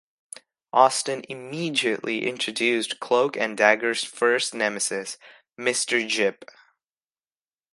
[0.73, 5.19] Austin immediately introduced Cloak and Dagger's first nemesis,
[5.55, 6.43] Mister Jip.